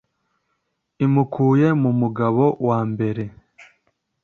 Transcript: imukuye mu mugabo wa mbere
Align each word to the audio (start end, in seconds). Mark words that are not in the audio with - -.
imukuye 1.05 1.67
mu 1.81 1.91
mugabo 1.99 2.43
wa 2.67 2.79
mbere 2.91 3.23